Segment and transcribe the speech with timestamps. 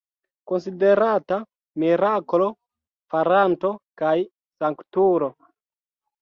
[0.51, 1.37] Konsiderata
[1.83, 4.15] miraklo-faranto kaj
[4.65, 5.29] sanktulo.